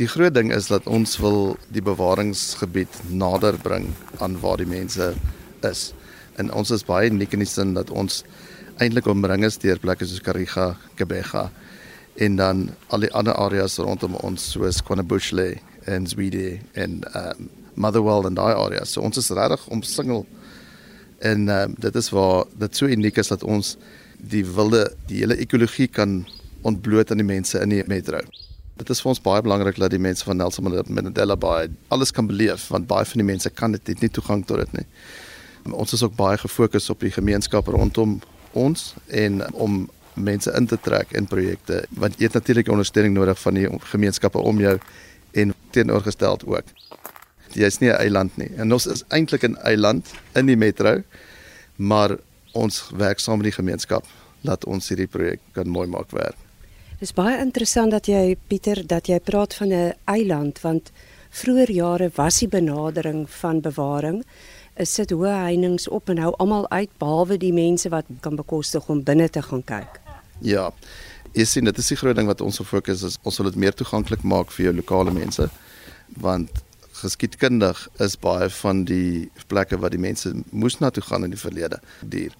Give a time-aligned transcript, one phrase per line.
[0.00, 3.90] Die groot ding is dat ons wil die bewaringsgebied nader bring
[4.24, 5.10] aan waar die mense
[5.68, 5.82] is.
[6.40, 8.22] En ons is baie uniek in die sin dat ons
[8.80, 11.50] eintlik omring is deur plekke soos Kariga, Kebega
[12.16, 15.50] en dan al die ander areas rondom ons soos Quanabushle
[15.84, 18.96] en Zwede en um, Motherwell en daai areas.
[18.96, 20.24] So ons is regtig omsingel
[21.20, 23.76] en um, dit is waar dit so uniek is dat ons
[24.16, 26.22] die wilde die hele ekologie kan
[26.64, 28.24] ontbloot aan die mense in die metro.
[28.80, 32.28] Dit is vir ons baie belangrik dat die mense van Nelson Mandela Bay alles kan
[32.30, 34.86] beleef want baie van die mense kan dit nie toegang tot dit nie.
[35.76, 38.16] Ons is ook baie gefokus op die gemeenskap rondom
[38.56, 39.82] ons en om
[40.14, 44.40] mense in te trek in projekte want jy het natuurlik ondersteuning nodig van die gemeenskappe
[44.40, 44.78] om jou
[45.44, 46.72] en teenoorgesteld ook.
[47.52, 48.50] Jy is nie 'n eiland nie.
[48.56, 51.02] En ons is eintlik 'n eiland in die metro,
[51.76, 52.16] maar
[52.52, 54.06] ons werk saam met die gemeenskap
[54.40, 56.49] laat ons hierdie projek kan mooi maak werk.
[57.00, 60.90] Dis baie interessant dat jy Pieter dat jy praat van 'n eiland want
[61.30, 64.24] vroeër jare was die benadering van bewaring
[64.76, 68.88] is sit hoë heininge op en hou almal uit behalwe die mense wat kan bekostig
[68.88, 70.00] om binne te gaan kyk.
[70.40, 70.72] Ja.
[71.32, 73.56] Jy sien dit is die groot ding wat ons op fokus is ons wil dit
[73.56, 75.48] meer toeganklik maak vir jou lokale mense
[76.16, 76.50] want
[76.92, 81.40] geskiedkundig is baie van die plekke wat die mense moes na toe gaan in die
[81.40, 82.36] verlede duur.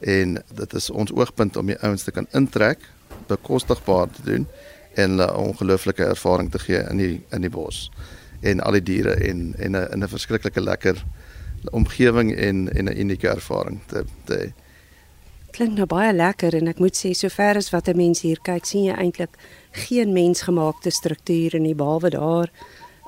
[0.00, 2.78] En dit is ons oogpunt om die ouens te kan intrek,
[3.26, 4.46] bekostigbaar te doen
[4.94, 7.90] en 'n ongelooflike ervaring te gee in die in die bos
[8.40, 11.04] en al die diere en en 'n 'n verskriklike lekker
[11.70, 14.52] omgewing en en 'n unieke ervaring te te
[15.52, 18.64] Klink nou baie lekker en ek moet sê sover as wat 'n mens hier kyk,
[18.64, 19.36] sien jy eintlik
[19.72, 22.48] geen mensgemaakte struktuur in die behalwe daar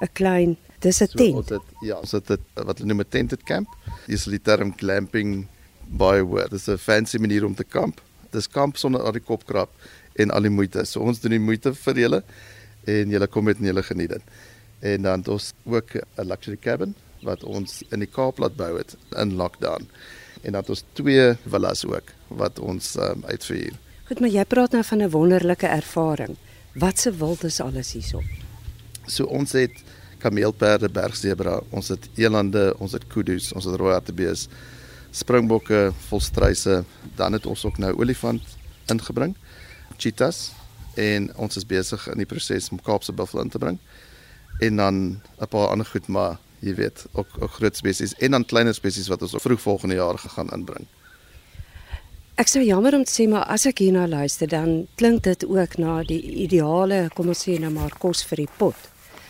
[0.03, 1.49] 'n klein dis 'n tent.
[1.49, 3.69] So, dit, ja, so dit wat hulle noem 'n tented camp.
[4.07, 5.47] Dis die term glamping
[5.89, 6.49] by where.
[6.49, 8.01] Dis 'n fancy manier om te kamp.
[8.35, 9.71] Dis kamp sonder al die kopkrap
[10.21, 10.85] en al die moeite.
[10.89, 12.21] So ons doen die moeite vir julle
[12.91, 14.35] en julle kom met en julle geniet dit.
[14.85, 18.77] En dan het ons ook 'n luxury cabin wat ons in die Kaap laat bou
[18.77, 19.89] het in lockdown.
[20.43, 23.73] En dan het ons twee villas ook wat ons um, uitvier.
[24.09, 26.37] Goed, maar jy praat nou van 'n wonderlike ervaring.
[26.75, 28.23] Wat se wild is alles hierso?
[29.07, 29.83] So ons het
[30.19, 34.49] kameelperde, bergsebra, ons het elande, ons het kudus, ons het rooi hartebees,
[35.15, 36.83] springbokke, volstruise,
[37.17, 38.57] dan het ons ook nou olifant
[38.91, 39.37] ingebring,
[39.97, 40.51] cheetahs
[40.99, 43.79] en ons is besig in die proses om Kaapse buffel in te bring.
[44.61, 44.95] En dan
[45.41, 49.09] 'n paar ander goed maar jy weet, ook, ook groot spesies en dan kleiner spesies
[49.09, 50.87] wat ons vroeg volgende jaar gegaan inbring.
[52.35, 55.77] Ek sou jammer om te sê maar as ek hierna luister dan klink dit ook
[55.79, 58.75] na die ideale, kom ons sê nou maar kos vir die pot.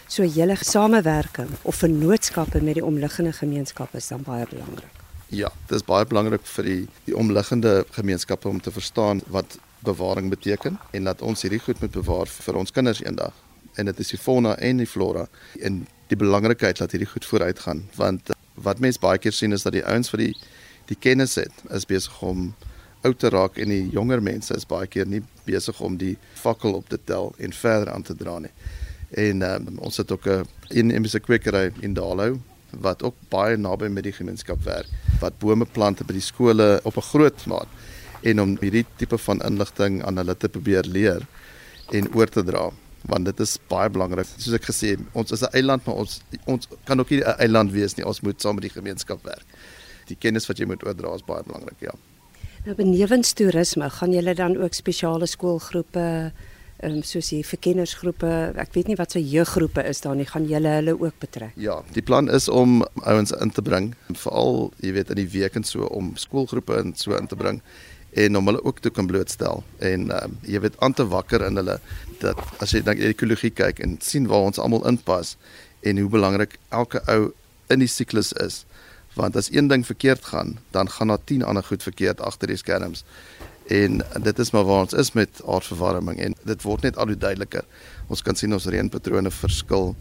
[0.09, 5.04] So julle samewerking of vennootskappe met die omliggende gemeenskappe is dan baie belangrik.
[5.35, 10.29] Ja, dit is baie belangrik vir die die omliggende gemeenskappe om te verstaan wat bewaring
[10.31, 13.35] beteken en dat ons hierdie goed moet bewaar vir ons kinders eendag.
[13.75, 15.25] En dit is die fauna en die flora
[15.59, 15.81] en
[16.13, 18.31] die belangrikheid dat hierdie goed vooruit gaan want
[18.69, 20.31] wat mense baie keer sien is dat die ouens vir die
[20.93, 22.53] die kennis het is besig om
[23.03, 26.15] oud te raak en die jonger mense is baie keer nie besig om die
[26.45, 28.55] fakkel op te tel en verder aan te dra nie.
[29.11, 32.39] En um, ons het ook 'n in Emse kwekery in Dalo
[32.71, 36.97] wat ook baie naby met die gemeenskap werk wat bome plante by die skole op
[36.97, 37.69] 'n groot maat
[38.23, 41.27] en om hierdie tipe van inligting aan hulle te probeer leer
[41.93, 42.71] en oor te dra
[43.11, 44.29] want dit is baie belangrik.
[44.39, 47.73] Soos ek gesê, ons is 'n eiland, maar ons ons kan ook nie 'n eiland
[47.73, 48.07] wees nie.
[48.07, 49.45] Ons moet saam met die gemeenskap werk.
[50.07, 51.93] Die kennis wat jy moet oordra is baie belangrik, ja.
[52.65, 56.33] Nou benewens toerisme, gaan julle dan ook spesiale skoolgroepe
[56.83, 58.31] ehm um, soos hier vir kindersgroepe,
[58.61, 61.55] ek weet nie wat se so jeuggroepe is daar nie, gaan julle hulle ook betrek?
[61.57, 65.55] Ja, die plan is om ouens in te bring, veral jy weet in die week
[65.55, 67.63] en so om skoolgroepe in so in te bring
[68.15, 71.59] en om hulle ook te kan blootstel en um, jy weet aan te wakker in
[71.59, 71.79] hulle
[72.23, 75.35] dat as jy dan ekologie kyk en sien waar ons almal inpas
[75.83, 77.33] en hoe belangrik elke ou
[77.75, 78.63] in die siklus is
[79.19, 82.61] want as een ding verkeerd gaan dan gaan daar 10 ander goed verkeerd agter die
[82.61, 83.03] skerms
[83.69, 87.17] en dit is maar waar ons is met aardverwarming en dit word net al hoe
[87.17, 87.65] duideliker
[88.09, 89.95] ons kan sien ons reënpatrone verskil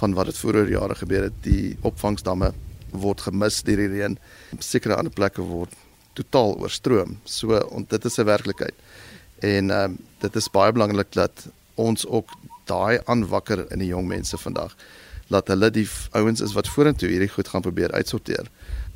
[0.00, 2.52] van wat dit vroeër jare gebeur het die opvangsdamme
[2.90, 4.18] word gemis deur die reën
[4.58, 5.74] sekere ander plekke word
[6.14, 7.18] totaal oorstroom.
[7.24, 8.74] So ont, dit is 'n werklikheid.
[9.38, 12.30] En ehm um, dit is baie belangrik dat ons ook
[12.64, 14.76] daai aanwakker in die jong mense vandag
[15.28, 18.48] laat hulle die ouens is wat vorentoe hierdie goed gaan probeer uitsorteer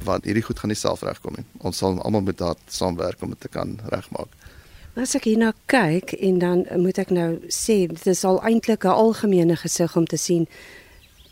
[0.05, 1.45] want hierdie goed gaan nie self regkom nie.
[1.59, 4.29] Ons sal almal met daad saamwerk om dit te kan regmaak.
[4.99, 8.99] As ek hierna kyk en dan moet ek nou sê dit is al eintlik 'n
[9.05, 10.49] algemene gesig om te sien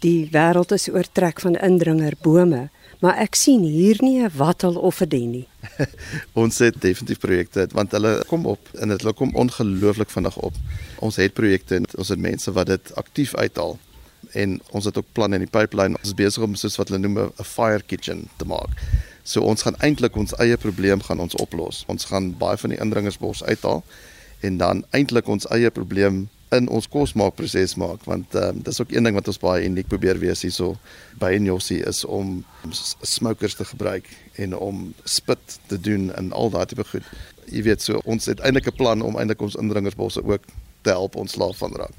[0.01, 2.69] die wêreld is oortrek van indringer bome.
[3.01, 5.49] Maar ek sien hier nie 'n wattel of 'n den nie.
[6.43, 10.55] ons het definitief projekte want hulle kom op en dit kom ongelooflik vinnig op.
[10.99, 13.79] Ons het projekte en ons het mense wat dit aktief uithaal
[14.33, 15.97] en ons het ook planne in die pipeline.
[15.99, 18.71] Ons is besig om soos wat hulle noem 'n fire kitchen te maak.
[19.23, 21.85] So ons gaan eintlik ons eie probleem gaan ons oplos.
[21.87, 23.83] Ons gaan baie van die indringersbos uithaal
[24.41, 29.03] en dan eintlik ons eie probleem in ons kosmaakproses maak want um, dis ook een
[29.03, 30.77] ding wat ons baie uniek probeer wees hierso
[31.19, 32.45] by Nyosi is om
[33.03, 34.07] smokers te gebruik
[34.39, 37.07] en om spit te doen en al daai tipe goed.
[37.51, 40.47] Jy weet so ons het eintlik 'n plan om eintlik ons indringersbosse ook
[40.83, 41.95] te help ontslaaf van raak.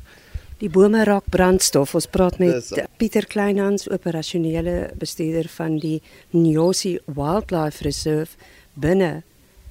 [0.57, 1.91] Die bome raak brandstof.
[1.93, 5.99] Ons praat met Pieter Kleinhans, operasionele bestuurder van die
[6.33, 8.33] Nyosi Wildlife Reserve
[8.73, 9.21] binne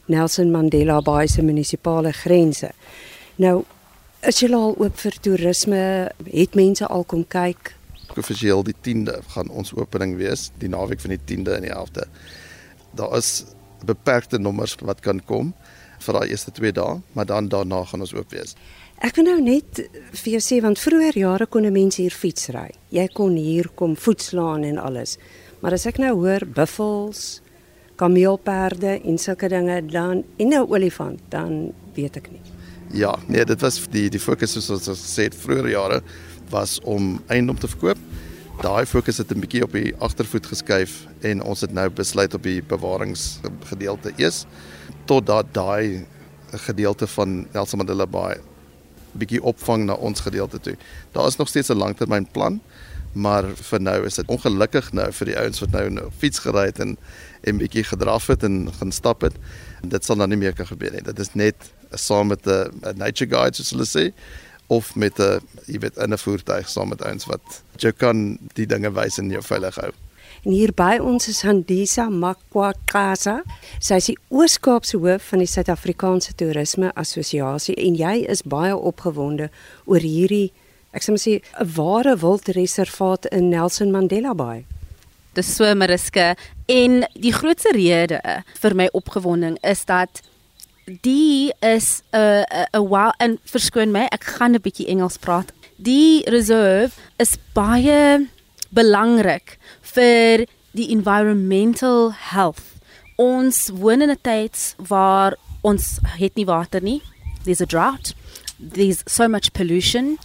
[0.06, 2.70] Nelson Mandela Bay se munisipale grense.
[3.42, 3.64] Nou,
[4.22, 5.82] is jy al oop vir toerisme?
[6.30, 7.74] Het mense al kom kyk?
[8.14, 12.06] Offisieel die 10de gaan ons opening wees, die naweek van die 10de en die 11de.
[12.94, 13.42] Daar is
[13.82, 15.50] beperkte nommers wat kan kom
[15.98, 18.54] vir daai eerste 2 dae, maar dan daarna gaan ons oop wees.
[19.04, 19.82] Ek wil nou net
[20.16, 22.70] vir jou sê want vroeër jare kon mense hier fiets ry.
[22.88, 25.18] Jy kon hier kom voetslaan en alles.
[25.60, 27.42] Maar as ek nou hoor buffels,
[28.00, 32.40] kameelperde en sulke dinge dan en nou olifant, dan weet ek nie.
[32.96, 36.00] Ja, nee, dit was die die fokus soos ons gesê het vroeër jare
[36.48, 38.00] was om eiendom te verkoop.
[38.62, 42.42] Daai fokus het 'n bietjie op die agtervoet geskuif en ons het nou besluit op
[42.42, 44.46] die bewaringsgedeelte eers
[45.04, 46.06] totdat daai
[46.64, 48.40] gedeelte van Nelson Mandela Bay
[49.16, 50.76] bietjie opvang na ons gedeelte toe.
[51.12, 52.60] Daar is nog steeds 'n langtermynplan,
[53.12, 56.66] maar vir nou is dit ongelukkig nou vir die ouens wat nou nou fiets gery
[56.66, 56.96] het en
[57.40, 59.34] en bietjie gedraf het en gaan stap het.
[59.82, 61.02] En dit sal dan nie meer kan gebeur nie.
[61.02, 61.54] Dit is net
[61.90, 64.12] saam met 'n nature guide soos hulle sê
[64.66, 68.66] of met 'n jy weet in 'n voertuig saam met ouens wat jy kan die
[68.66, 69.92] dinge wys en jou veilig hou.
[70.44, 73.42] En hier by ons is Handisa Makwakaza.
[73.80, 79.50] Sy is die Oos-Kaapse hoof van die Suid-Afrikaanse Toerisme Assosiasie en jy is baie opgewonde
[79.86, 80.52] oor hierdie
[80.96, 84.64] ek sê sê 'n ware wildreservaat in Nelson Mandela Bay.
[85.34, 86.34] Dis so Mariska
[86.66, 88.20] en die grootste rede
[88.62, 90.22] vir my opgewonding is dat
[90.86, 95.52] die is 'n 'n 'n wow en verskoon my ek gaan 'n bietjie Engels praat.
[95.76, 98.28] Die reserve is baie
[98.70, 99.58] belangrik
[99.94, 100.46] vir
[100.76, 102.62] die environmental health.
[103.16, 107.02] Ons woon in 'n tyd waar ons het nie water nie.
[107.44, 108.14] There's a drought.
[108.58, 110.18] There's so much pollution.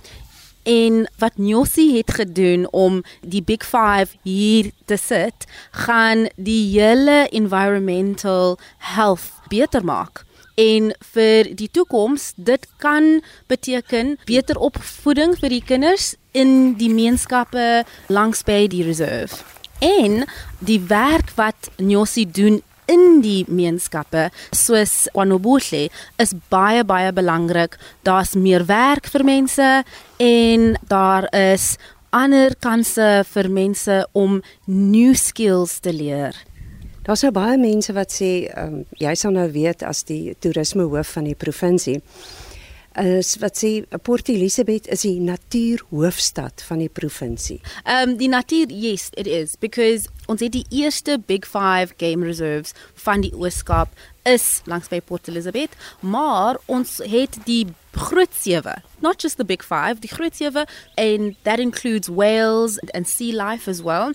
[0.64, 7.28] En wat Nyosi het gedoen om die Big 5 hier te sit, gaan die hele
[7.30, 10.26] environmental health beter maak
[10.62, 13.20] en vir die toekoms dit kan
[13.52, 19.42] beteken beter opvoeding vir die kinders in die gemeenskappe langs by die reserve.
[19.82, 20.26] En
[20.62, 22.62] die werk wat Nyosi doen
[22.92, 25.88] in die gemeenskappe soos Kwanobuhle
[26.22, 27.78] is baie baie belangrik.
[28.06, 29.72] Daar's meer werk vir mense
[30.22, 31.76] en daar is
[32.12, 36.36] ander kansse vir mense om new skills te leer
[37.02, 41.16] Daar's so baie mense wat sê um, jy sal nou weet as die toerisme hoof
[41.18, 41.98] van die provinsie
[43.00, 47.62] is wat sê Port Elizabeth is die natuurhoofstad van die provinsie.
[47.88, 52.76] Um die natuur yes it is because ons het die eerste big 5 game reserves
[53.06, 53.90] van die Ooskaap
[54.28, 57.66] is langs by Port Elizabeth, maar ons het die
[57.96, 63.08] groot sewe, not just the big 5, die groot sewe and that includes whales and
[63.08, 64.14] sea life as well.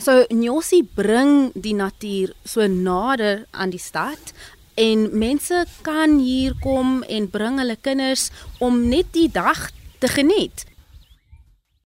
[0.00, 4.32] So Nyosi bring die natuur so nader aan die stad
[4.74, 9.68] en mense kan hier kom en bring hulle kinders om net die dag
[10.00, 10.64] te geniet.